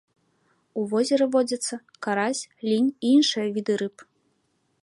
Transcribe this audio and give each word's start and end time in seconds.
У 0.81 0.85
возеры 0.93 1.27
водзяцца 1.35 1.75
карась, 2.07 2.43
лінь 2.71 2.91
і 2.95 3.05
іншыя 3.19 3.47
віды 3.59 3.73
рыб. 3.83 3.97